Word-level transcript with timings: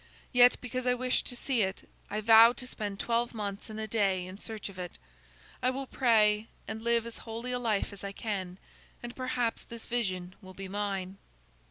Yet 0.33 0.55
because 0.61 0.87
I 0.87 0.95
wish 0.95 1.21
to 1.21 1.35
see 1.35 1.61
it, 1.61 1.87
I 2.09 2.21
vow 2.21 2.53
to 2.53 2.65
spend 2.65 2.99
twelve 2.99 3.35
months 3.35 3.69
and 3.69 3.79
a 3.79 3.85
day 3.87 4.25
in 4.25 4.39
search 4.39 4.67
of 4.67 4.79
it. 4.79 4.97
I 5.61 5.69
will 5.69 5.85
pray, 5.85 6.47
and 6.67 6.81
live 6.83 7.05
as 7.05 7.19
holy 7.19 7.51
a 7.51 7.59
life 7.59 7.93
as 7.93 8.03
I 8.03 8.11
can, 8.11 8.57
and 9.03 9.15
perhaps 9.15 9.63
this 9.63 9.85
vision 9.85 10.33
will 10.41 10.55
be 10.55 10.67
mine." 10.67 11.19